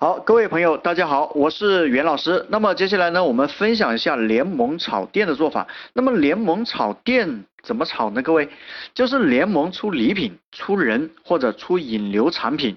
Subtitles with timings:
[0.00, 2.46] 好，各位朋友，大家好，我是袁老师。
[2.50, 5.66] 那么接下来呢，我们分享一下联盟炒店的做法。
[5.92, 8.22] 那么联盟炒店怎么炒呢？
[8.22, 8.48] 各位，
[8.94, 12.76] 就是联盟出礼品、出人或者出引流产品。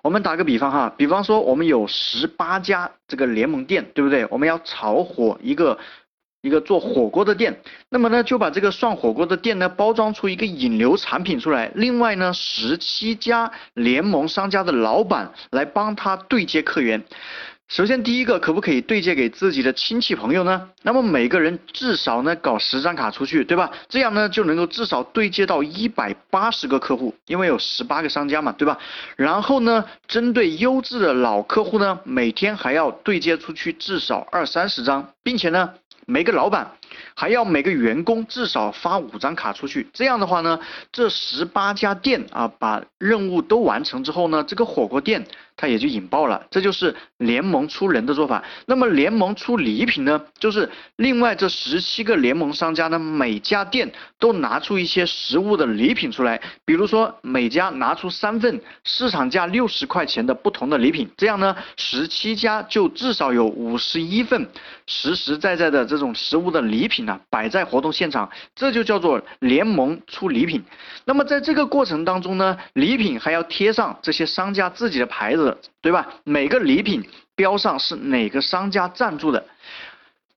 [0.00, 4.26] 我们打个比方哈，比方说我们有十八家这个联盟店，对不对？
[4.30, 5.78] 我们要炒火一个。
[6.42, 11.70] 一个做火锅的店，那么呢就把这个涮火锅的店呢包装出一个引流产品出来。
[11.74, 17.02] 另外呢，十七家联盟商家的老板来帮他对接客源。
[17.68, 20.70] 首先第一个可不可以对接给自己的亲戚朋友呢？
[20.84, 23.72] 那么每个人至少呢搞十张卡出去，对吧？
[23.88, 28.78] 这样呢就能够至少对接到一百八十个客户，因为有十八个商家嘛，对吧？
[29.16, 35.72] 然后呢，针对优质的老客户呢，每天还要对接出去至少二三十张，并且呢。
[36.08, 36.70] 每个老板
[37.14, 40.58] 还要每个员工至少发五张卡出去，这样的话呢，
[40.92, 45.26] 这十八家店啊，把任务都完成之后呢，这个火锅店。
[45.58, 48.44] 它也就引爆了，这就是联盟出人的做法。
[48.66, 50.20] 那么联盟出礼品呢？
[50.38, 64.46] 就是另外这十七个联盟商家呢，每家店都拿出一些实物的礼品出来，比如说每家拿出三份市场价六十块钱的不同的礼品，这样呢，十七家就至少有五十一份
[64.86, 70.62] 实实在在的这种实物的礼礼品呢，摆在活动现场，这就叫做联盟出礼品。
[71.06, 75.46] 那么在这个过程当中呢，礼品还要贴上这些商家自己的牌子。
[75.86, 76.04] 对吧？
[76.24, 77.00] 每个礼品
[77.36, 79.46] 标上是哪个商家赞助的，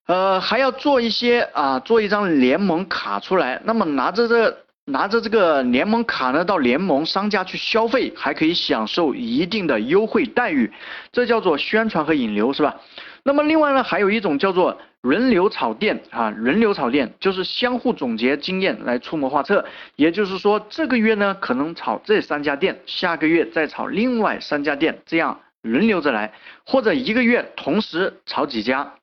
[0.06, 3.60] 呃，还要做一些啊，做一张联盟卡出来。
[3.64, 4.56] 那么拿着这
[4.90, 10.70] 拿着这个联盟卡呢，到联盟商家去消费，还可以享受一定的优惠待遇，
[11.12, 12.76] 这叫做宣传和引流，是吧？
[13.22, 19.64] 那么另外呢，还有一种叫做轮流炒店啊，轮流炒店就是相互总结经验来出谋划策。
[19.96, 26.32] 也就是说，这个月呢可能炒这三家店，下个月再炒另外三家店，这样轮流着来，
[26.64, 28.94] 或者一个月同时炒几家，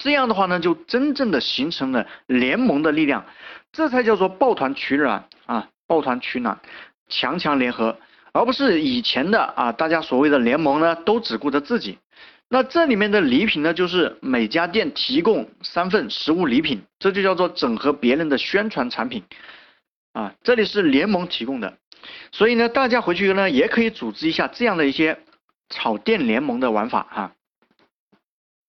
[0.00, 3.26] 这样的话呢，就真正的形成了联盟的力量，
[3.70, 6.58] 这才叫做抱团取暖啊，抱团取暖，
[7.08, 7.98] 强强联合，
[8.32, 11.98] 而不是以前的啊，大家所谓的联盟呢，都只顾着自己。
[12.48, 19.22] 那这里面的礼品呢，就是每家店提供三份实物礼品，这就叫做整合别人的宣传产品
[20.14, 20.32] 啊。
[20.42, 21.76] 这里是联盟提供的，
[22.32, 25.18] 所以呢，大家回去呢也可以组织一下这样的一些
[25.68, 27.32] 炒店联盟的玩法哈。